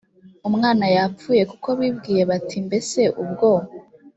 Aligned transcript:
umwana 0.47 0.85
yapfuye 0.95 1.41
kuko 1.51 1.69
bibwiye 1.79 2.23
bati 2.29 2.57
mbese 2.67 3.01
ubwo 3.23 3.51